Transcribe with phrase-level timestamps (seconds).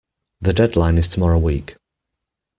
[0.41, 1.75] The deadline is tomorrow week